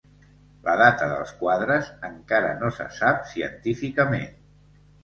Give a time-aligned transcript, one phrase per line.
[0.67, 4.31] La data dels quadres encara no se sap científicament.